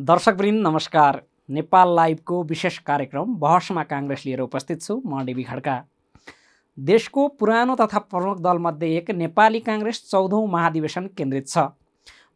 दर्शकवृन्द 0.00 0.66
नमस्कार। 0.66 1.20
नेपाल 1.48 1.94
लाइभको 1.96 2.42
विशेष 2.42 2.78
कार्यक्रम 2.86 3.34
बहसमा 3.38 3.82
काङ्ग्रेस 3.82 4.22
लिएर 4.26 4.40
उपस्थित 4.40 4.82
छु 4.82 4.94
म 5.06 5.24
डेबी 5.24 5.42
खड्का। 5.44 5.74
देशको 6.78 7.26
पुरानो 7.36 7.74
तथा 7.76 7.98
प्रमुख 8.08 8.40
दलमध्ये 8.40 8.96
एक 8.96 9.10
नेपाली 9.12 9.60
काङ्ग्रेस 9.60 10.00
चौधौँ 10.10 10.46
महाधिवेशन 10.48 11.06
केन्द्रित 11.18 11.48
छ। 11.48 11.66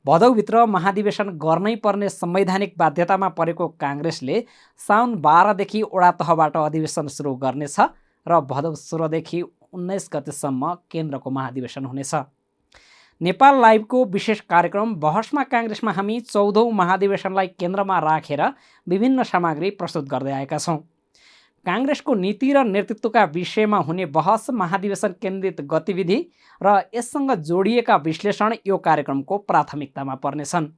भदौभित्र 0.05 0.65
महाधिवेशन 0.67 1.31
गर्नै 1.41 1.75
पर्ने 1.81 2.09
संवैधानिक 2.11 2.75
बाध्यतामा 2.79 3.29
परेको 3.33 3.69
काङ्ग्रेसले 3.81 4.45
साउन 4.81 5.17
बाह्रदेखि 5.25 5.83
ओडा 5.85 6.11
तहबाट 6.21 6.57
अधिवेशन 6.67 7.09
सुरु 7.09 7.35
गर्नेछ 7.47 7.81
र 8.27 8.41
भदौ 8.53 8.75
सोह्रदेखि 8.77 9.43
उन्नाइस 9.73 10.11
गतेसम्म 10.13 10.75
केन्द्रको 10.93 11.31
महाधिवेशन 11.31 11.85
हुनेछ। 11.87 12.15
नेपाल 13.25 13.61
लाइभको 13.61 14.05
विशेष 14.05 14.41
कार्यक्रम 14.53 14.95
बहसमा 15.01 15.43
काङ्ग्रेसमा 15.45 15.93
हामी 15.93 16.19
चौधौँ 16.23 16.73
महाधिवेशनलाई 16.73 17.47
केन्द्रमा 17.61 17.99
राखेर 17.99 18.43
विभिन्न 18.87 19.23
सामग्री 19.23 19.71
प्रस्तुत 19.81 20.09
गर्दै 20.09 20.33
आएका 20.33 20.59
छौँ। 20.59 20.77
काङ्ग्रेसको 21.67 22.15
नीति 22.15 22.53
र 22.53 22.65
नेतृत्वका 22.65 23.25
विषयमा 23.35 23.79
हुने 23.79 24.07
बहस 24.13 24.51
महाधिवेशन 24.53 25.15
केन्द्रित 25.23 25.61
गतिविधि 25.73 26.19
र 26.61 26.77
यससँग 26.95 27.35
जोडिएका 27.49 27.97
विश्लेषण 28.05 28.55
यो 28.67 28.79
कार्यक्रमको 28.79 29.39
प्राथमिकतामा 29.49 30.15
पर्नेछन्। 30.21 30.69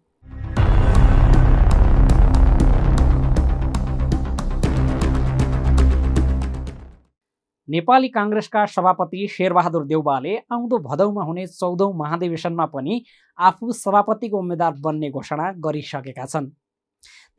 नेपाली 7.68 8.08
काङ्ग्रेसका 8.08 8.64
सभापति 8.66 9.26
शेरबहादुर 9.28 9.84
देउबाले 9.86 10.36
आउँदो 10.52 10.78
भदौमा 10.78 11.22
हुने 11.24 11.46
चौधौँ 11.46 11.92
महाधिवेशनमा 11.98 12.66
पनि 12.66 13.02
आफू 13.38 13.72
सभापतिको 13.72 14.38
उम्मेद्वार 14.38 14.72
बन्ने 14.80 15.10
घोषणा 15.10 15.50
गरिसकेका 15.58 16.26
छन्। 16.26 16.46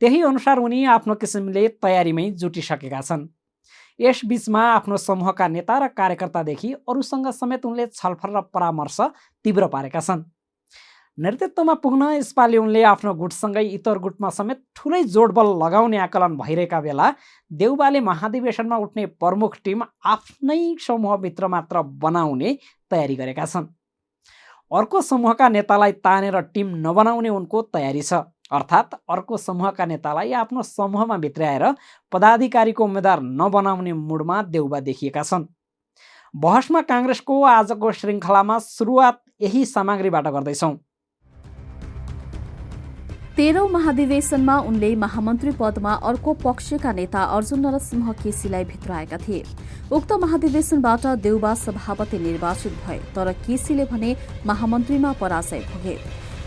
त्यही 0.00 0.22
अनुसार 0.22 0.58
उनी 0.58 0.84
आफ्नो 0.84 1.14
किसिमले 1.14 1.66
तयारीमै 1.82 2.30
जुटिसकेका 2.30 3.00
छन्। 3.00 3.26
यसबीचमा 4.00 4.62
आफ्नो 4.72 4.96
समूहका 4.96 5.48
नेता 5.48 5.78
र 5.78 5.86
कार्यकर्तादेखि 5.96 6.72
अरूसँग 6.88 7.30
समेत 7.32 7.64
उनले 7.66 7.86
छलफल 7.86 8.36
र 8.36 8.40
परामर्श 8.54 9.00
तीव्र 9.44 9.66
पारेका 9.66 10.00
छन्। 10.00 10.22
नेतृत्वमा 11.18 11.74
पुग्न 11.82 12.08
यसपालि 12.14 12.56
उनले 12.56 12.82
आफ्नो 12.88 13.12
गुटसँगै 13.20 13.62
इतर 13.76 13.98
गुटमा 13.98 14.28
समेत 14.30 14.58
ठुलै 14.76 15.02
जोडबल 15.14 15.48
लगाउने 15.62 15.98
आकलन 15.98 16.36
भइरहेका 16.38 16.80
बेला 16.80 17.10
देउबाले 17.50 18.00
महाधिवेशनमा 18.08 18.76
उठ्ने 18.84 19.06
प्रमुख 19.18 19.56
टिम 19.64 19.82
आफ्नै 20.06 20.60
समूहभित्र 20.86 21.48
मात्र 21.54 21.82
बनाउने 22.06 22.54
तयारी 22.90 23.16
गरेका 23.16 23.46
छन्। 23.46 23.66
अर्को 24.70 25.00
समूहका 25.02 25.48
नेतालाई 25.48 25.92
तानेर 26.06 26.40
टिम 26.54 26.74
नबनाउने 26.86 27.28
उनको 27.28 27.62
तयारी 27.74 28.02
छ। 28.02 28.22
अर्थात् 28.54 28.94
अर्को 29.10 29.36
समूहका 29.36 29.86
नेतालाई 29.86 30.32
आफ्नो 30.46 30.62
समूहमा 30.62 31.16
भित्राएर 31.18 31.64
पदाधिकारीको 32.12 32.84
उम्मेद्वार 32.84 33.20
नबनाउने 33.42 33.92
मुडमा 33.92 34.42
देउबा 34.54 34.80
देखिएका 34.86 35.22
छन्। 35.22 35.50
बहसमा 36.34 36.80
काङ्ग्रेसको 36.88 37.42
आजको 37.44 37.92
श्रृङ्खलामा 37.92 38.58
सुरुवात 38.64 39.22
यही 39.40 39.64
सामग्रीबाट 39.66 40.26
गर्दैछौँ। 40.28 40.76
तेह्रौं 43.38 43.68
महाधिवेशनमा 43.70 44.56
उनले 44.60 44.88
महामन्त्री 44.96 45.50
पदमा 45.58 45.92
अर्को 46.04 46.32
पक्षका 46.36 46.92
नेता 46.92 47.20
अर्जुन 47.34 47.60
नरसिंह 47.60 48.10
केसीलाई 48.14 48.64
भित्राएका 48.64 49.16
थिए। 49.18 49.44
उक्त 49.92 50.12
महाधिवेशनबाट 50.22 51.06
देउबा 51.22 51.52
सभापति 51.56 52.18
निर्वाचित 52.18 52.72
भए 52.86 52.98
तर 53.14 53.32
केसीले 53.46 53.84
भने 53.92 54.16
महामन्त्रीमा 54.46 55.12
पराजय 55.20 55.60
भोगे। 55.68 55.96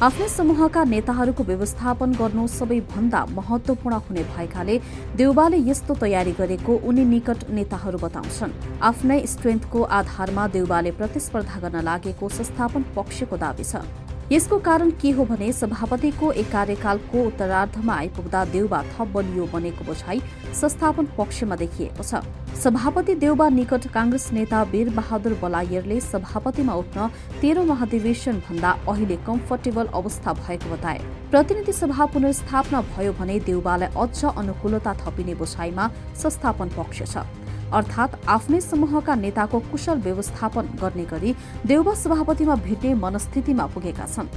आफ्नै 0.01 0.27
समूहका 0.29 0.83
नेताहरूको 0.85 1.43
व्यवस्थापन 1.45 2.11
गर्नु 2.19 2.47
सबैभन्दा 2.49 3.25
महत्वपूर्ण 3.31 4.03
हुने 4.03 4.23
भएकाले 4.35 4.79
देउबाले 5.15 5.63
यस्तो 5.71 5.95
तयारी 5.95 6.31
गरेको 6.43 6.79
उनी 6.83 7.05
निकट 7.07 7.49
नेताहरू 7.55 8.03
बताउँछन्। 8.03 8.59
आफ्नै 8.83 9.25
स्ट्रेन्थको 9.31 9.83
आधारमा 9.95 10.47
देउबाले 10.59 10.91
प्रतिस्पर्धा 10.99 11.59
गर्न 11.59 11.87
लागेको 11.87 12.29
संस्थापन 12.31 12.91
पक्षको 12.95 13.37
दावी 13.39 13.63
छ। 13.63 13.87
यसको 14.31 14.57
कारण 14.59 14.91
के 15.01 15.09
हो 15.11 15.23
भने 15.25 15.51
सभापतिको 15.53 16.31
एक 16.31 16.51
कार्यकालको 16.51 17.23
उत्तरार्धमा 17.27 17.93
आइपुग्दा 17.93 18.43
देउबा 18.51 18.81
थप 18.91 19.07
बलियो 19.13 19.45
बनेको 19.53 19.85
बुझाइ 19.85 20.21
संस्थापन 20.59 21.07
पक्षमा 21.17 21.55
देखिएको 21.55 22.03
छ। 22.03 22.23
सभापति 22.57 23.15
देउबा 23.15 23.47
निकट 23.49 23.87
काङ्ग्रेस 23.93 24.31
नेता 24.33 24.61
वीर 24.71 24.89
बहादुर 24.95 25.33
बलायरले 25.41 25.99
सभापतिमा 26.01 26.73
उठ्न 26.75 27.09
तेह्रौं 27.41 27.65
महाधिवेशन 27.65 28.39
भन्दा 28.47 28.71
अहिले 28.87 29.17
कम्फर्टेबल 29.27 29.85
अवस्था 29.93 30.33
भएको 30.39 30.75
बताए। 30.75 30.99
प्रतिनिधि 31.31 31.73
सभा 31.73 32.05
पुनर्स्थापना 32.13 32.81
भयो 32.95 33.13
भने 33.19 33.39
देउबालाई 33.41 33.89
अझ 33.97 34.25
अनुकूलता 34.27 34.93
थपिने 35.03 35.35
बुझाइमा 35.35 35.91
संस्थापन 36.23 36.69
पक्ष 36.77 37.03
छ। 37.03 37.27
अर्थात् 37.73 38.15
आफ्नै 38.27 38.59
समूहका 38.61 39.15
नेताको 39.15 39.59
कुशल 39.71 39.99
व्यवस्थापन 40.01 40.67
गर्ने 40.81 41.05
गरी 41.05 41.35
देउबा 41.65 41.93
सभापतिमा 41.95 42.55
भेट्ने 42.65 42.93
मनस्थितिमा 42.95 43.65
पुगेका 43.73 44.05
छन्। 44.05 44.27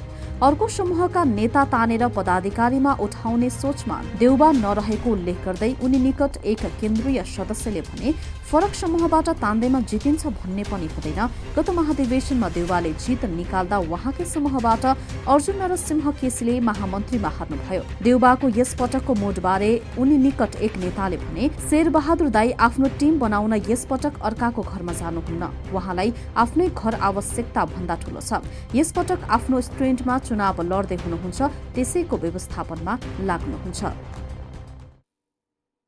अर्को 0.42 0.68
समूहका 0.68 1.24
नेता 1.24 1.64
तानेर 1.72 2.06
पदाधिकारीमा 2.16 2.92
उठाउने 3.00 3.50
सोचमा 3.52 4.00
देउबा 4.18 4.50
नरहेको 4.54 5.10
उल्लेख 5.10 5.44
गर्दै 5.44 5.72
उनी 5.84 5.98
निकट 5.98 6.36
एक 6.44 6.64
केन्द्रीय 6.80 7.22
सदस्यले 7.26 7.80
भने 7.82 8.14
फरक 8.44 8.74
समूहबाट 8.74 9.28
तान्दैमा 9.40 9.80
जितिन्छ 9.90 10.26
भन्ने 10.26 10.62
पनि 10.64 10.86
हुँदैन। 10.86 11.20
गत 11.56 11.70
महाधिवेशनमा 11.70 12.48
देउवाले 12.48 12.92
जित 12.94 13.24
निकाल्दा 13.24 13.78
उहाँकै 13.88 14.24
समूहबाट 14.24 14.84
अर्जुन 15.26 15.56
नरसिंह 15.58 16.10
केसीले 16.20 16.58
महामन्त्रीमा 16.60 17.28
हार्नुभयो। 17.36 17.82
देउबाको 18.04 18.48
यस 18.54 18.74
पटकको 18.80 19.14
मोडबारे 19.14 19.70
उनी 19.98 20.16
निकट 20.18 20.56
एक 20.60 20.76
नेताले 20.76 21.16
भने 21.24 21.48
शेरबहादुर 21.70 22.28
दाई 22.36 22.50
आफ्नो 22.60 22.88
टिम 23.00 23.18
बनाउन 23.18 23.54
यस 23.64 23.84
पटक 23.90 24.20
अर्काको 24.22 24.62
घरमा 24.62 24.92
जानुहुन्न। 24.92 25.42
उहाँलाई 25.74 26.12
आफ्नै 26.36 26.68
घर 26.68 26.94
आवश्यकता 27.10 27.64
भन्दा 27.72 27.94
ठूलो 28.04 28.20
छ। 28.20 28.44
यसपटक 28.74 29.24
आफ्नो 29.36 29.60
स्ट्रेन्टमा 29.68 30.18
चुनाव 30.20 30.62
लड्दै 30.62 30.96
हुनुहुन्छ 31.00 31.40
त्यसैको 31.74 32.16
व्यवस्थापनमा 32.24 32.92
लाग्नुहुन्छ। 33.24 34.23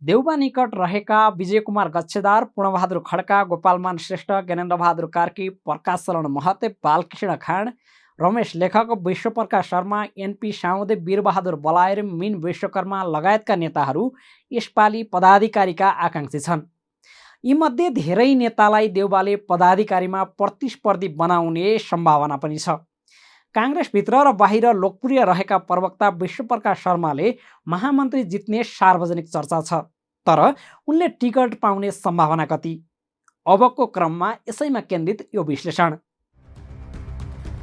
देउबा 0.06 0.34
निकट 0.36 0.74
रहेका 0.74 1.28
विजय 1.36 1.60
कुमार 1.66 1.88
गच्छेदार 1.90 2.44
पूर्णबहादुर 2.56 2.98
खड्का 3.06 3.42
गोपालमान 3.44 3.96
श्रेष्ठ 3.98 4.30
ज्ञानेन्द्र 4.46 4.76
बहादुर 4.76 5.06
कार्की 5.14 5.48
प्रकाश 5.66 6.04
चरण 6.06 6.26
महते 6.30 6.68
बालकृष्ण 6.84 7.34
खाँड 7.42 7.70
रमेश 8.18 8.54
लेखक 8.56 8.90
विश्वप्रकाश 9.06 9.68
शर्मा 9.70 10.04
एनपी 10.18 10.52
साउदे 10.52 10.94
वीरबहादुर 11.06 11.54
बलायर 11.64 12.02
मिन 12.02 12.34
विश्वकर्मा 12.44 13.02
लगायतका 13.04 13.56
नेताहरू 13.56 14.04
यसपालि 14.52 15.02
पदाधिकारीका 15.12 15.88
आकाङ्क्षी 16.06 16.40
छन्। 16.46 16.62
यीमध्ये 17.44 17.90
धेरै 17.98 18.28
नेतालाई 18.34 18.88
देउबाले 18.98 19.36
पदाधिकारीमा 19.50 20.22
प्रतिस्पर्धी 20.38 21.08
बनाउने 21.18 21.78
सम्भावना 21.80 22.36
पनि 22.46 22.58
छ। 22.58 22.78
काङ्ग्रेसभित्र 23.54 24.22
र 24.22 24.32
बाहिर 24.38 24.72
लोकप्रिय 24.76 25.24
रहेका 25.24 25.58
प्रवक्ता 25.66 26.08
विश्वप्रकाश 26.22 26.78
शर्माले 26.84 27.34
महामन्त्री 27.68 28.24
जित्ने 28.32 28.62
सार्वजनिक 28.70 29.28
चर्चा 29.28 29.60
छ। 29.62 29.82
तर 30.28 30.42
उनले 30.88 31.08
टिकट 31.10 31.54
पाउने 31.60 31.90
सम्भावना 31.92 32.44
कति? 32.46 32.74
अबको 33.46 33.86
क्रममा 33.86 34.32
यसैमा 34.48 34.80
केन्द्रित 34.82 35.28
यो 35.34 35.42
विश्लेषण। 35.44 35.96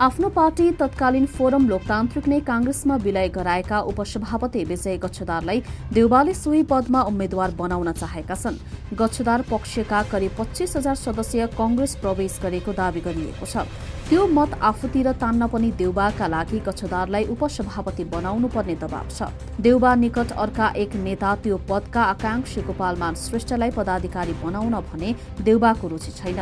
आफ्नो 0.02 0.30
पार्टी 0.30 0.72
तत्कालीन 0.74 1.26
फोरम 1.30 1.68
लोकतान्त्रिक 1.70 2.28
नै 2.28 2.40
काङ्ग्रेसमा 2.42 2.96
विलय 2.98 3.28
गराएका 3.30 3.80
उपसभापति 3.90 4.64
विजय 4.66 4.98
गच्छदारलाई 4.98 5.62
देउबाले 5.94 6.34
सोही 6.34 6.64
पदमा 6.72 7.02
उम्मेद्वार 7.04 7.52
बनाउन 7.54 7.92
चाहेका 7.94 8.36
छन्। 8.36 8.58
गच्छदार 8.98 9.42
पक्षका 9.52 10.02
करिब 10.12 10.32
पच्चिस 10.40 10.76
हजार 10.78 10.96
सदस्य 10.98 11.48
कंग्रेस 11.54 11.96
प्रवेश 12.02 12.40
गरेको 12.44 12.74
दावी 12.74 13.02
गरिएको 13.02 13.46
छ। 13.46 13.68
त्यो 14.10 14.26
मत 14.28 14.54
आफूतिर 14.62 15.12
तान्न 15.16 15.48
पनि 15.48 15.70
देउबाका 15.80 16.28
लागि 16.28 16.60
गच्छदारलाई 16.66 17.24
उपसभापति 17.34 18.04
बनाउनु 18.06 18.48
पर्ने 18.56 18.76
दबाव 18.76 19.08
छ। 19.10 19.32
देउबा 19.64 19.94
निकट 19.96 20.32
अर्का 20.44 20.68
एक 20.78 20.96
नेता 21.06 21.34
त्यो 21.44 21.58
पदका 21.70 22.02
आकांक्षी 22.14 22.62
गोपालमान 22.68 23.16
श्रेष्ठलाई 23.16 23.72
पदाधिकारी 23.72 24.34
बनाउन 24.44 24.76
भने 24.92 25.16
देउबाको 25.42 25.88
रुचि 25.88 26.12
छैन। 26.20 26.40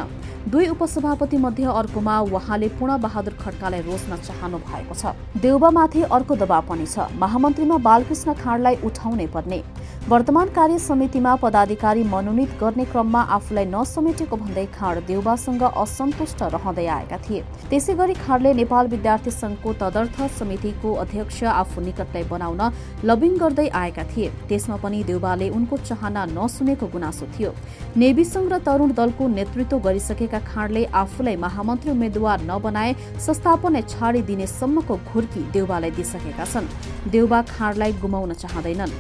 दुई 0.50 0.68
उपसभापति 0.74 1.38
मध्ये 1.38 1.66
अर्कोमा 1.72 2.19
उहाँले 2.34 2.68
पूर्ण 2.81 2.98
बहादुर 3.00 3.34
खड्कालाई 3.40 3.81
रोज्न 3.86 4.18
चाहनु 4.18 4.58
भएको 4.66 4.96
छ। 4.96 5.13
देउबामाथि 5.31 6.01
अर्को 6.04 6.36
दबाव 6.36 6.66
पनि 6.68 6.86
छ। 6.86 7.07
महामन्त्रीमा 7.16 7.78
बालकृष्ण 7.80 8.33
खाँडलाई 8.36 8.75
उठाउनै 8.83 9.28
पर्ने। 9.31 9.62
वर्तमान 10.10 10.48
कार्य 10.50 10.80
समितिमा 10.80 11.36
पदाधिकारी 11.36 12.04
मनोनित 12.04 12.57
गर्ने 12.60 12.86
क्रममा 12.86 13.22
आफूलाई 13.31 13.66
नसमेटेको 13.66 14.36
भन्दै 14.36 14.66
खाँड 14.75 15.06
देउबासँग 15.07 15.63
असन्तुष्ट 15.63 16.42
रहँदै 16.44 16.86
आएका 16.88 17.18
थिए। 17.24 17.44
त्यसै 17.69 17.94
गरी 17.95 18.13
खाँडले 18.19 18.54
नेपाल 18.54 18.88
विद्यार्थी 18.88 19.31
संघको 19.31 19.74
तदर्थ 19.80 20.19
समितिको 20.39 20.94
अध्यक्ष 21.00 21.44
आफू 21.44 21.81
निकटलाई 21.81 22.24
बनाउन 22.27 22.62
लबिङ 23.07 23.38
गर्दै 23.39 23.68
आएका 23.72 24.04
थिए। 24.12 24.31
त्यसमा 24.50 24.75
पनि 24.84 25.04
देउबाले 25.07 25.50
उनको 25.50 25.77
चाहना 25.80 26.25
नसुनेको 26.36 26.88
गुनासो 26.92 27.25
थियो। 27.31 27.51
नेवी 27.95 28.25
संघ 28.25 28.51
र 28.51 28.60
तरुण 28.68 28.92
दलको 29.00 29.27
नेतृत्व 29.30 29.80
गरिसकेका 29.80 30.39
खाँडले 30.51 30.86
आफूलाई 30.92 31.36
महामन्त्री 31.39 31.92
उम्मेद्वार 31.92 32.42
नबनाए 32.51 32.94
संस्थापन 33.22 33.81
छाडिदिनेसम्मको 33.88 35.00
हुर्की 35.21 35.41
देउबालाई 35.53 35.91
दिइसकेका 35.94 36.45
छन्। 36.45 36.73
देउबा 37.12 37.41
खाँडलाई 37.47 37.94
गुमाउन 38.01 38.33
चाहँदैनन्। 38.35 39.00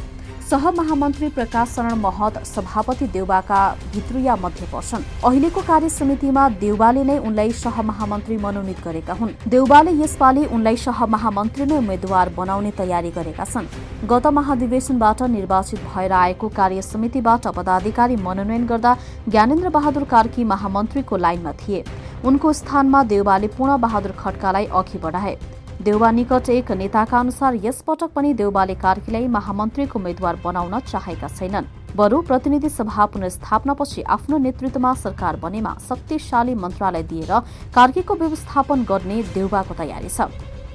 सहमहामन्त्री 0.49 1.27
प्रकाश 1.29 1.69
शरण 1.69 1.93
महत 1.95 2.37
सभापति 2.45 3.05
देउबाका 3.07 3.59
भित्रुया 3.93 4.35
मध्ये 4.35 4.67
पर्छन्। 4.67 5.03
अहिलेको 5.23 5.61
कार्य 5.61 5.89
समितिमा 5.89 6.47
देउबाले 6.59 7.03
नै 7.03 7.17
उनलाई 7.19 7.51
सहमहामन्त्री 7.55 8.37
मनोनित 8.37 8.79
गरेका 8.83 9.13
हुन्। 9.13 9.31
देउबाले 9.47 9.91
यसपालि 10.03 10.43
उनलाई 10.47 10.77
सहमहामन्त्री 10.77 11.65
नै 11.65 11.77
उम्मेद्वार 11.77 12.29
बनाउने 12.37 12.71
तयारी 12.71 13.11
गरेका 13.11 13.45
छन्। 13.45 13.71
गत 14.03 14.27
महाधिवेशनबाट 14.27 15.21
निर्वाचित 15.31 15.79
भएर 15.87 16.11
आएको 16.11 16.47
कार्य 16.51 16.81
समितिबाट 16.83 17.47
पदाधिकारी 17.47 18.15
मनोनयन 18.17 18.65
गर्दा 18.67 18.97
ज्ञानेन्द्र 19.29 19.69
बहादुर 19.69 20.03
कार्की 20.11 20.43
महामन्त्रीको 20.43 21.17
लाइनमा 21.17 21.51
थिए। 21.63 21.83
उनको 22.25 22.53
स्थानमा 22.53 23.03
देउबाले 23.05 23.47
पूर्ण 23.47 23.77
बहादुर 23.79 24.11
खड्कालाई 24.19 24.65
अघि 24.65 24.99
बढाए। 24.99 25.35
देउबा 25.81 26.09
निकट 26.11 26.49
एक 26.51 26.71
नेताका 26.71 27.19
अनुसार 27.19 27.55
यसपटक 27.63 28.09
पनि 28.15 28.33
देउबाले 28.33 28.73
कार्कीलाई 28.77 29.27
महामन्त्रीको 29.27 29.97
उम्मेद्वार 29.99 30.35
बनाउन 30.43 30.79
चाहेका 30.81 31.27
छैनन्। 31.29 31.69
बरु 31.97 32.21
प्रतिनिधि 32.21 32.69
सभा 32.69 33.05
पुनर्स्थापनापछि 33.07 34.01
आफ्नो 34.15 34.37
नेतृत्वमा 34.37 34.93
सरकार 35.01 35.35
बनेमा 35.41 35.75
शक्तिशाली 35.81 36.55
मन्त्रालय 36.55 37.03
दिएर 37.09 37.33
कार्कीको 37.73 38.15
व्यवस्थापन 38.15 38.83
गर्ने 38.85 39.21
देउबाको 39.33 39.73
तयारी 39.73 40.09
छ। 40.09 40.29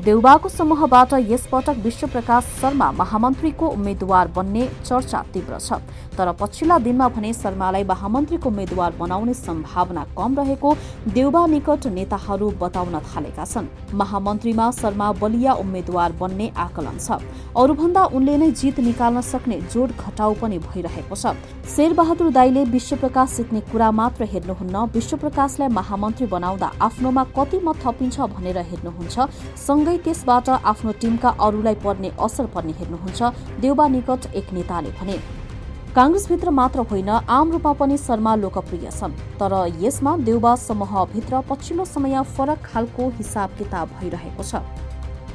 देउबाको 0.06 0.48
समूहबाट 0.48 1.12
यसपटक 1.26 1.78
विश्वप्रकाश 1.84 2.44
शर्मा 2.60 2.90
महामन्त्रीको 2.92 3.68
उम्मेद्वार 3.68 4.28
बन्ने 4.36 4.66
चर्चा 4.78 5.22
तीव्र 5.34 5.58
छ। 5.58 5.82
तर 6.16 6.30
पछिल्ला 6.40 6.78
दिनमा 6.78 7.08
भने 7.10 7.32
शर्मालाई 7.34 7.84
महामन्त्रीको 7.84 8.48
उम्मेद्वार 8.48 8.92
बनाउने 8.98 9.34
सम्भावना 9.34 10.04
कम 10.14 10.36
रहेको 10.38 10.74
देउबा 11.10 11.46
निकट 11.46 11.86
नेताहरू 11.90 12.50
बताउन 12.62 12.94
थालेका 13.02 13.44
छन्। 13.44 13.66
महामन्त्रीमा 13.92 14.70
शर्मा 14.78 15.10
बलिया 15.18 15.52
उम्मेद्वार 15.58 16.12
बन्ने 16.22 16.46
आकलन 16.56 16.98
छ। 16.98 17.18
अरूभन्दा 17.58 18.04
उनले 18.14 18.36
नै 18.36 18.50
जित 18.52 18.78
निकाल्न 18.86 19.20
सक्ने 19.22 19.60
जोड 19.74 19.90
घटाउ 19.90 20.34
पनि 20.38 20.58
भइरहेको 20.70 21.16
छ। 21.16 21.34
शेरबहादुर 21.66 22.30
दाईले 22.30 22.64
विश्वप्रकाश 22.70 23.36
जित्ने 23.36 23.60
कुरा 23.74 23.90
मात्र 23.90 24.30
हेर्नुहुन्न। 24.32 24.86
विश्वप्रकाशलाई 24.94 25.68
महामन्त्री 25.74 26.26
बनाउँदा 26.30 26.70
आफ्नोमा 26.80 27.24
कति 27.36 27.58
मत 27.58 27.82
थपिन्छ 27.82 28.20
भनेर 28.32 28.58
हेर्नुहुन्छ। 28.70 29.28
सँगै 29.66 29.95
त्यसबाट 30.04 30.48
आफ्नो 30.48 30.92
टिमका 31.00 31.30
अरूलाई 31.40 31.74
पर्ने 31.84 32.10
असर 32.18 32.46
पर्ने 32.54 32.72
हेर्नुहुन्छ। 32.78 33.20
देउबा 33.60 33.86
निकट 33.88 34.34
एक 34.34 34.52
नेताले 34.52 34.90
भने 35.00 35.18
काङ्ग्रेसभित्र 35.96 36.50
मात्र 36.50 36.80
होइन 36.90 37.08
आम 37.08 37.52
रूपमा 37.52 37.72
पनि 37.72 37.96
शर्मा 37.98 38.34
लोकप्रिय 38.36 38.90
छन्। 38.90 39.12
तर 39.40 39.52
यसमा 39.82 40.16
देउबा 40.24 40.54
समूहभित्र 40.60 41.40
पछिल्लो 41.50 41.84
समय 41.86 42.22
फरक 42.36 42.58
खालको 42.64 43.08
हिसाब 43.18 43.50
किताब 43.58 43.88
भइरहेको 44.00 44.42
छ। 44.42 44.60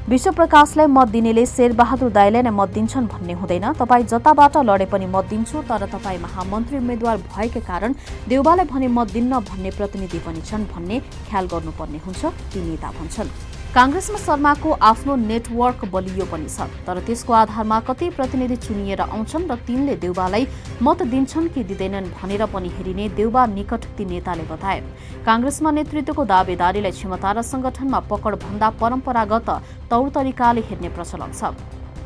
विश्वप्रकाशलाई 0.10 0.88
मत 0.88 1.08
दिनेले 1.08 1.46
शेरबहादुर 1.46 2.10
दाईलाई 2.12 2.42
नै 2.42 2.50
मत 2.50 2.70
दिन्छन् 2.74 3.08
भन्ने 3.08 3.34
हुँदैन। 3.34 3.66
तपाईँ 3.78 4.06
जताबाट 4.06 4.58
लडे 4.66 4.86
पनि 4.86 5.06
मत 5.06 5.26
दिन्छु 5.30 5.62
तर 5.70 5.86
तपाईँ 5.94 6.20
महामन्त्री 6.22 6.78
उम्मेद्वार 6.78 7.18
भएकै 7.30 7.62
कारण 7.62 7.94
देउबालाई 8.28 8.66
भने 8.66 8.88
मत 8.98 9.12
दिन्न 9.14 9.40
भन्ने 9.46 9.72
प्रतिनिधि 9.78 10.20
पनि 10.26 10.42
छन् 10.42 10.66
भन्ने 10.74 11.00
ख्याल 11.30 11.46
गर्नुपर्ने 11.54 12.00
हुन्छ 12.06 12.22
ती 12.54 12.60
नेता 12.62 12.90
भन्छन्। 12.98 13.30
काङ्ग्रेसमा 13.76 14.18
शर्माको 14.20 14.72
आफ्नो 14.84 15.16
नेटवर्क 15.20 15.86
बलियो 15.92 16.26
पनि 16.32 16.48
छ 16.52 16.66
तर 16.88 17.00
त्यसको 17.08 17.34
आधारमा 17.34 17.78
कति 17.88 18.10
प्रतिनिधि 18.18 18.56
चुनिएर 18.68 19.02
आउँछन् 19.02 19.48
र 19.48 19.56
तिनले 19.68 19.96
देउबालाई 19.96 20.48
मत 20.84 21.04
दिन्छन् 21.08 21.48
कि 21.56 21.64
दिँदैनन् 21.72 22.12
भनेर 22.20 22.46
पनि 22.52 22.70
हेरिने 22.76 23.08
देउबा 23.16 23.46
निकट 23.56 23.86
ती 23.96 24.06
नेताले 24.12 24.44
बताए। 24.52 24.80
काङ्ग्रेसमा 25.24 25.72
नेतृत्वको 25.72 26.26
दावेदारीलाई 26.36 26.92
क्षमता 26.92 27.32
र 27.32 27.42
संगठनमा 27.48 28.00
पकड 28.12 28.36
भन्दा 28.44 28.70
परम्परागत 28.82 29.50
तौर 29.88 30.10
तरिकाले 30.18 30.62
हेर्ने 30.68 30.90
प्रचलन 30.92 31.32
छ। 31.32 31.56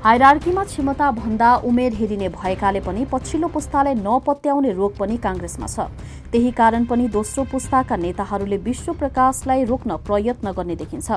हाइरार्कीमा 0.04 0.64
क्षमता 0.64 1.10
भन्दा 1.12 1.56
उमेर 1.66 1.94
हेरिने 1.94 2.28
भएकाले 2.30 2.80
पनि 2.80 3.06
पछिल्लो 3.12 3.48
पुस्तालाई 3.48 3.94
नपत्याउने 3.96 4.72
रोग 4.72 4.98
पनि 4.98 5.18
काङ्ग्रेसमा 5.18 5.68
छ। 5.68 5.90
त्यही 6.32 6.52
कारण 6.52 6.86
पनि 6.86 7.08
दोस्रो 7.08 7.44
पुस्ताका 7.52 7.96
नेताहरूले 7.96 8.58
विश्व 8.58 8.94
प्रकाशलाई 8.94 9.64
रोक्न 9.66 9.98
प्रयत्न 10.06 10.52
गर्ने 10.52 10.76
देखिन्छ। 10.76 11.12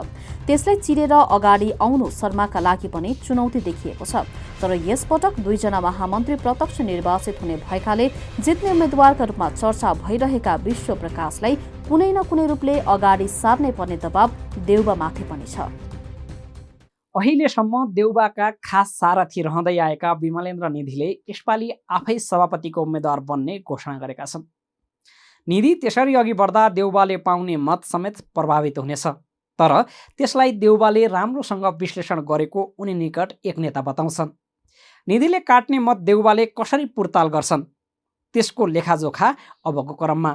त्यसलाई 0.47 0.77
चिरेर 0.77 1.13
अगाडि 1.13 1.71
आउनु 1.77 2.09
शर्माका 2.11 2.61
लागि 2.61 2.89
पनि 2.89 3.15
चुनौती 3.27 3.61
देखिएको 3.61 4.05
छ। 4.05 4.25
तर 4.63 4.73
यसपटक 4.89 5.41
दुईजना 5.45 5.81
महामन्त्री 5.81 6.37
प्रत्यक्ष 6.41 6.81
निर्वाचित 6.81 7.43
हुने 7.43 7.57
भएकाले 7.69 8.09
जित्ने 8.41 8.71
उम्मेद्वारका 8.71 9.25
रूपमा 9.25 9.49
चर्चा 9.51 9.93
भइरहेका 10.01 10.55
विश्व 10.65 10.95
प्रकाशलाई 10.95 11.55
कुनै 11.89 12.11
न 12.13 12.23
कुनै 12.25 12.47
रूपले 12.47 12.79
अगाडि 12.89 13.29
सार्नै 13.29 13.71
पर्ने 13.77 13.97
दबाव 14.01 14.29
देउबामाथि 14.65 15.25
पनि 15.29 15.47
छ। 15.47 15.69
अहिलेसम्म 17.19 17.85
देउबाका 17.93 18.50
खास 18.65 18.91
सारथी 18.94 19.43
रहँदै 19.43 19.76
आएका 19.79 20.12
विमलेन्द्र 20.20 20.69
निधिले 20.70 21.09
यसपालि 21.31 21.70
आफै 21.91 22.19
सभापतिको 22.20 22.82
उम्मेद्वार 22.82 23.20
बन्ने 23.31 23.59
घोषणा 23.61 23.99
गरेका 23.99 24.25
छन्। 24.25 24.43
निधि 25.47 25.75
त्यसरी 25.82 26.15
अघि 26.15 26.32
बढ्दा 26.32 26.69
देउबाले 26.70 27.17
पाउने 27.26 27.56
मत 27.59 27.85
समेत 27.85 28.20
प्रभावित 28.35 28.79
हुनेछ 28.79 29.06
तर 29.59 29.73
त्यसलाई 30.19 30.53
देउबाले 30.62 31.06
राम्रोसँग 31.09 31.65
विश्लेषण 31.81 32.20
गरेको 32.23 32.62
उनी 32.79 32.94
निकट 32.94 33.32
एक 33.44 33.59
नेता 33.59 33.82
बताउँछन्। 33.82 34.31
निधिले 35.09 35.41
काट्ने 35.41 35.79
मत 35.79 35.97
देउबाले 36.06 36.47
कसरी 36.59 36.85
पुर्ताल 36.94 37.29
गर्छन् 37.29 37.62
त्यसको 38.35 38.67
लेखाजोखा 38.67 39.35
अबको 39.67 39.94
क्रममा। 39.94 40.32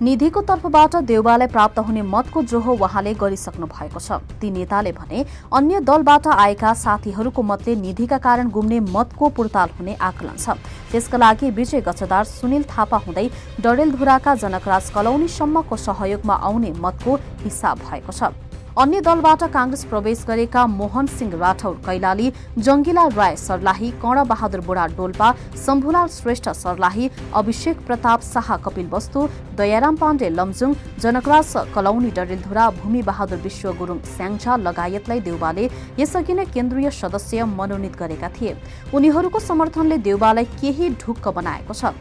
निधिको 0.00 0.40
तर्फबाट 0.40 0.94
देउबालाई 1.04 1.46
प्राप्त 1.48 1.78
हुने 1.80 2.02
मतको 2.04 2.42
जोहो 2.44 2.72
उहाँले 2.72 3.14
गरिसक्नु 3.18 3.66
भएको 3.66 3.98
छ। 3.98 4.22
ती 4.38 4.50
नेताले 4.50 4.92
भने 4.94 5.24
अन्य 5.50 5.80
दलबाट 5.82 6.26
आएका 6.28 6.72
साथीहरूको 6.76 7.42
मतले 7.42 7.74
निधिका 7.76 8.18
कारण 8.22 8.48
गुम्ने 8.48 8.78
मतको 8.94 9.28
पुर्ताल 9.34 9.68
हुने 9.74 9.94
आकलन 9.98 10.36
छ। 10.38 10.54
त्यसका 10.94 11.18
लागि 11.18 11.50
विजय 11.50 11.80
गच्छदार 11.82 12.24
सुनिल 12.30 12.62
थापा 12.70 12.96
हुँदै 13.06 13.28
डडेलधुराका 13.58 14.34
जनकराज 14.38 14.90
कलौनीसम्मको 14.94 15.76
सहयोगमा 15.76 16.34
आउने 16.46 16.72
मतको 16.78 17.14
हिसाब 17.42 17.78
भएको 17.90 18.12
छ। 18.12 18.30
अन्य 18.78 19.00
दलबाट 19.02 19.42
काङ्ग्रेस 19.54 19.84
प्रवेश 19.90 20.20
गरेका 20.26 20.62
मोहन 20.72 21.06
सिंह 21.10 21.32
राठौर 21.38 21.74
कैलाली 21.86 22.26
जङ्गिलाल 22.58 23.10
राय 23.12 23.34
सर्लाही 23.36 23.90
कर्णबहादुर 24.02 24.60
बुढा 24.66 24.84
डोल्पा 24.98 25.30
शम्भुलाल 25.62 26.08
श्रेष्ठ 26.16 26.48
सर्लाही 26.56 27.08
अभिषेक 27.40 27.80
प्रताप 27.86 28.22
शाह 28.24 28.56
कपिल 28.66 28.86
वस्तु 28.92 29.26
दयाराम 29.58 29.96
पाण्डे 30.02 30.28
लमजुङ 30.30 30.74
जनकराज 31.02 31.54
कलौनी 31.74 32.10
डरेलधुरा 32.18 32.68
भूमि 32.76 33.02
बहादुर 33.08 33.40
विश्व 33.46 33.72
गुरुङ 33.80 33.98
स्याङझा 34.12 34.56
लगायतलाई 34.58 35.20
देउबाले 35.26 35.64
यसअघि 35.98 36.34
नै 36.34 36.44
केन्द्रीय 36.54 36.90
सदस्य 37.00 37.44
मनोनित 37.58 37.96
गरेका 38.02 38.28
थिए। 38.38 38.54
उनीहरूको 38.94 39.40
समर्थनले 39.48 39.98
देउबालाई 40.06 40.44
केही 40.62 40.88
ढुक्क 41.02 41.28
बनाएको 41.40 41.74
छ। 41.74 41.92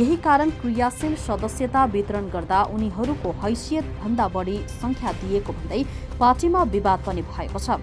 यही 0.00 0.16
कारण 0.26 0.50
क्रियाशील 0.60 1.14
सदस्यता 1.28 1.84
वितरण 1.94 2.26
गर्दा 2.34 2.62
उनीहरूको 2.74 3.34
हैसियत 3.44 3.94
भन्दा 4.02 4.28
बढी 4.34 4.58
संख्या 4.82 5.12
दिएको 5.22 5.52
भन्दै 5.52 5.82
पार्टीमा 6.24 6.62
विवाद 6.72 6.98
पनि 7.06 7.22
भएको 7.28 7.58
छ। 7.60 7.76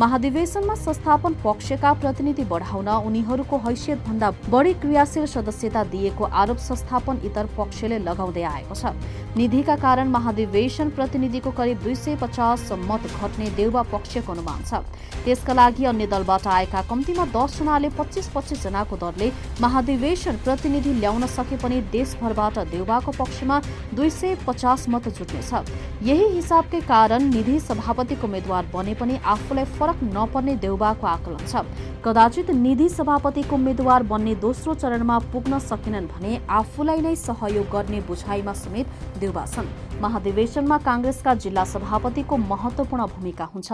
महाधिवेशनमा 0.00 0.74
संस्थापन 0.76 1.34
पक्षका 1.44 1.92
प्रतिनिधि 1.92 2.44
बढाउन 2.44 2.88
उनीहरूको 2.88 3.56
हैसियत 3.58 4.04
भन्दा 4.06 4.30
बढी 4.48 4.72
क्रियाशील 4.74 5.24
सदस्यता 5.26 5.82
दिएको 5.84 6.24
आरोप 6.24 6.56
संस्थापन 6.56 7.18
इतर 7.26 7.46
पक्षले 7.58 7.98
लगाउँदै 8.00 8.42
आएको 8.42 8.74
छ। 8.74 8.94
निधिका 9.36 9.76
कारण 9.76 10.08
महाधिवेशन 10.08 10.90
प्रतिनिधिको 10.90 11.50
करिब 11.50 11.82
दुई 11.82 11.94
सय 11.94 12.16
पचास 12.16 12.68
मत 12.80 13.10
घट्ने 13.10 13.50
देउबा 13.58 13.82
पक्षको 13.90 14.32
अनुमान 14.32 14.62
छ। 14.62 14.86
त्यसका 15.24 15.52
लागि 15.52 15.84
अन्य 15.84 16.06
दलबाट 16.06 16.46
आएका 16.46 16.82
कम्तीमा 16.86 17.24
दसजनाले 17.34 17.90
पच्चिस 17.98 18.62
जनाको 18.62 18.96
दरले 18.96 19.32
महाधिवेशन 19.60 20.36
प्रतिनिधि 20.46 20.92
ल्याउन 21.00 21.26
सके 21.26 21.56
पनि 21.58 21.80
देशभरबाट 21.90 22.58
देउबाको 22.70 23.16
पक्षमा 23.18 23.60
दुई 23.98 24.10
सय 24.12 24.38
पचास 24.46 24.88
मत 24.88 25.08
जुट्नेछ। 25.10 25.52
यही 26.06 26.26
हिसाबकै 26.38 26.80
कारण 26.86 27.28
निधि 27.34 27.58
सभापतिको 27.60 28.26
उम्मेद्वार 28.26 28.70
बने 28.72 28.94
पनि 28.94 29.18
आफूलाई 29.26 29.64
फरक 29.88 30.00
नपर्ने 30.04 30.54
देउबाको 30.56 31.06
आकलन 31.06 31.44
छ। 31.48 31.64
कदाचित 32.04 32.50
निधि 32.52 32.88
सभापतिको 32.90 33.56
उम्मेद्वार 33.56 34.02
बन्ने 34.04 34.34
दोस्रो 34.36 34.74
चरणमा 34.74 35.18
पुग्न 35.32 35.58
सकेनन् 35.60 36.06
भने 36.08 36.40
आफूलाई 36.44 37.00
नै 37.00 37.14
सहयोग 37.16 37.66
गर्ने 37.72 38.00
बुझाइमा 38.04 38.52
समेत 38.54 38.86
देउबा 39.18 39.44
छन्। 39.46 39.72
महाधिवेशनमा 40.02 40.78
काङ्ग्रेसका 40.78 41.34
जिल्ला 41.34 41.64
सभापतिको 41.64 42.36
महत्वपूर्ण 42.36 43.06
भूमिका 43.08 43.44
हुन्छ। 43.54 43.72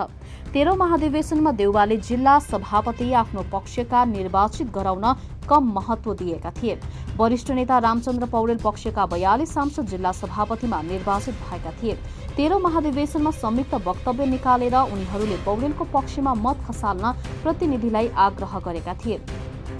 तेह्रौं 0.54 0.76
महाधिवेशनमा 0.76 1.52
देउबाले 1.52 1.96
जिल्ला 1.98 2.38
सभापति 2.40 3.12
आफ्नो 3.12 3.42
पक्षका 3.52 4.04
निर्वाचित 4.06 4.70
गराउन 4.70 5.06
कम 5.44 5.72
महत्व 5.74 6.14
दिएका 6.14 6.50
थिए। 6.52 6.78
वरिष्ठ 7.18 7.50
नेता 7.50 7.78
रामचन्द्र 7.78 8.26
पौडेल 8.26 8.58
पक्षका 8.64 9.06
बयालिस 9.06 9.54
सांसद 9.54 9.86
जिल्ला 9.86 10.12
सभापतिमा 10.12 10.80
निर्वाचित 10.82 11.34
भएका 11.44 11.72
थिए। 11.82 11.98
तेह्रौं 12.36 12.58
महाधिवेशनमा 12.60 13.30
संयुक्त 13.32 13.74
वक्तव्य 13.86 14.24
निकालेर 14.26 14.74
उनीहरूले 14.74 15.36
पौडेलको 15.46 15.84
पक्षमा 15.92 16.32
मत 16.34 16.56
खसाल्न 16.66 17.12
प्रतिनिधिलाई 17.42 18.08
आग्रह 18.18 18.58
गरेका 18.58 18.94
थिए। 19.02 19.18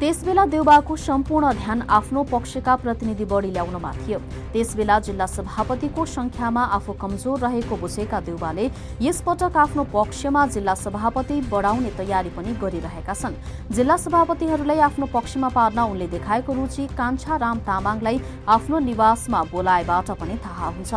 त्यसबेला 0.00 0.44
देउबाको 0.46 0.96
सम्पूर्ण 0.96 1.50
ध्यान 1.54 1.82
आफ्नो 1.90 2.22
पक्षका 2.30 2.74
प्रतिनिधि 2.76 3.24
बढी 3.24 3.50
ल्याउनमा 3.50 3.90
थियो। 3.98 4.18
त्यसबेला 4.52 4.98
जिल्ला 5.00 5.26
सभापतिको 5.26 6.04
संख्यामा 6.06 6.62
आफू 6.78 6.92
कमजोर 7.02 7.38
रहेको 7.40 7.76
बुझेका 7.76 8.20
देउबाले 8.20 8.70
यसपटक 9.02 9.56
आफ्नो 9.56 9.84
पक्षमा 9.90 10.46
जिल्ला 10.54 10.74
सभापति 10.84 11.40
बढाउने 11.50 11.90
तयारी 11.98 12.30
पनि 12.38 12.54
गरिरहेका 12.62 13.14
छन्। 13.14 13.34
जिल्ला 13.74 13.96
सभापतिहरूलाई 13.96 14.78
आफ्नो 14.90 15.06
पक्षमा 15.10 15.48
पार्न 15.58 15.78
उनले 15.90 16.06
देखाएको 16.14 16.52
रुचि 16.54 16.86
कान्छा 16.94 17.36
राम 17.36 17.58
तामाङलाई 17.66 18.20
आफ्नो 18.48 18.78
निवासमा 18.88 19.42
बोलाएबाट 19.52 20.10
पनि 20.20 20.38
थाहा 20.46 20.66
हुन्छ। 20.70 20.94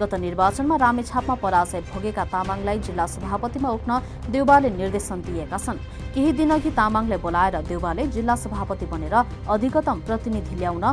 गत 0.00 0.14
निर्वाचनमा 0.16 0.76
रामेछापमा 0.76 1.34
पराजय 1.42 1.80
भोगेका 1.90 2.24
तामाङलाई 2.32 2.78
जिल्ला 2.86 3.06
सभापतिमा 3.06 3.70
उठ्न 3.70 4.00
देउबाले 4.32 4.70
निर्देशन 4.70 5.20
दिएका 5.22 5.58
छन्। 5.58 5.78
केही 6.14 6.32
दिनअघि 6.38 6.70
तामाङलाई 6.72 7.18
बोलाएर 7.18 7.56
देउबाले 7.68 8.06
जिल्ला 8.08 8.34
सभापति 8.36 8.86
बनेर 8.86 9.14
अधिकतम 9.50 10.00
प्रतिनिधि 10.06 10.56
ल्याउन 10.56 10.84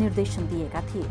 निर्देशन 0.00 0.42
दिएका 0.50 0.80
थिए। 0.90 1.08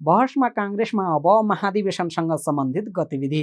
बहसमा 0.00 0.48
काङ्ग्रेसमा 0.56 1.04
अब 1.14 1.26
महाधिवेशनसँग 1.44 2.32
सम्बन्धित 2.38 2.88
गतिविधि। 2.98 3.42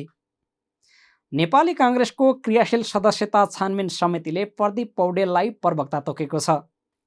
नेपाली 1.33 1.73
काङ्ग्रेसको 1.73 2.25
क्रियाशील 2.45 2.81
सदस्यता 2.85 3.39
छानबिन 3.53 3.87
समितिले 3.93 4.43
प्रदीप 4.53 4.89
पौडेललाई 4.97 5.49
प्रवक्ता 5.65 5.99
तोकेको 6.09 6.39
छ। 6.39 6.49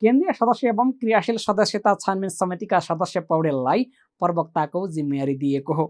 केन्द्रीय 0.03 0.33
सदस्य 0.35 0.69
एवं 0.69 0.91
क्रियाशील 0.99 1.37
सदस्यता 1.39 1.93
छानबिन 2.05 2.33
समितिका 2.35 2.79
सदस्य 2.87 3.21
पौडेललाई 3.29 3.85
प्रवक्ताको 4.21 4.83
जिम्मेवारी 4.97 5.35
दिएको 5.37 5.75
हो। 5.75 5.87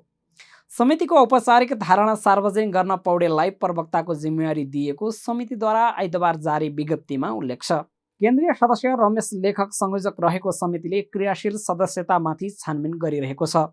समितिको 0.71 1.17
औपचारिक 1.17 1.73
धारणा 1.81 2.15
सार्वजनिक 2.27 2.73
गर्न 2.73 2.97
पौडेललाई 3.09 3.51
प्रवक्ताको 3.57 4.15
जिम्मेवारी 4.27 4.65
दिएको 4.77 5.11
समितिद्वारा 5.17 5.89
आइतबार 5.97 6.37
जारी 6.45 6.69
विज्ञप्तिमा 6.77 7.31
उल्लेख 7.41 7.63
छ। 7.63 7.81
केन्द्रीय 8.21 8.53
सदस्य 8.61 8.95
रमेश 9.01 9.31
लेखक 9.41 9.73
संयोजक 9.73 10.21
रहेको 10.21 10.53
समितिले 10.53 11.01
क्रियाशील 11.09 11.57
सदस्यतामाथि 11.65 12.51
छानबिन 12.61 13.01
गरिरहेको 13.01 13.47
छ। 13.47 13.67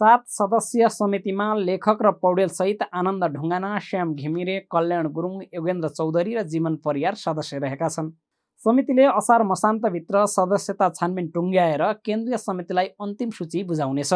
सात 0.00 0.24
सदस्यीय 0.28 0.88
समितिमा 0.88 1.44
लेखक 1.56 2.02
र 2.02 2.10
पौडेलसहित 2.22 2.82
आनन्द 2.92 3.24
ढुङ्गाना 3.34 3.68
श्याम 3.80 4.12
घिमिरे 4.14 4.56
कल्याण 4.70 5.06
गुरुङ 5.08 5.34
योगेन्द्र 5.54 5.88
चौधरी 5.88 6.34
र 6.36 6.42
जीवन 6.52 6.74
परियार 6.84 7.14
सदस्य 7.16 7.58
रहेका 7.58 7.88
छन्। 7.88 8.10
समितिले 8.60 9.04
असार 9.16 9.42
मसान्तभित्र 9.42 10.24
सदस्यता 10.26 10.88
छानबिन 10.98 11.26
टुङ्ग्याएर 11.32 11.82
केन्द्रीय 12.04 12.36
समितिलाई 12.36 12.86
अन्तिम 13.00 13.30
सूची 13.38 13.62
बुझाउनेछ। 13.64 14.12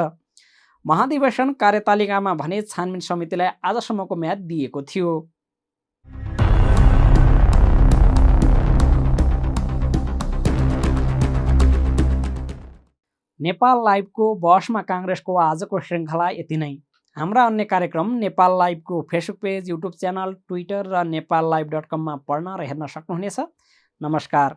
महाधिवेशन 0.84 1.52
कार्यतालिकामा 1.56 2.34
भने 2.34 2.60
छानबिन 2.68 3.00
समितिलाई 3.00 3.49
आजसम्मको 3.64 4.16
म्याद 4.16 4.38
दिएको 4.52 4.82
थियो। 4.84 5.10
नेपाल 13.40 13.85
लाइभको 13.85 14.35
बसमा 14.37 14.80
काङ्ग्रेसको 14.82 15.37
आजको 15.40 15.80
श्रृङ्खला 15.80 16.28
यति 16.30 16.56
नै। 16.56 16.73
हाम्रा 17.16 17.44
अन्य 17.47 17.64
कार्यक्रम 17.64 18.11
Nepal 18.16 18.59
लाइभको 18.59 19.00
Facebook 19.11 19.38
page 19.42 19.70
YouTube 19.70 19.94
channel 20.00 20.32
Twitter 20.49 20.87
र 20.87 21.04
नेपाल 21.04 21.50
लाइभ 21.50 21.70
डट 21.70 21.87
कममा 21.90 22.16
पढ्न 22.28 22.56
र 22.61 22.66
हेर्न 22.68 22.87
सक्नुहुनेछ। 22.87 23.38
नमस्कार। 24.00 24.56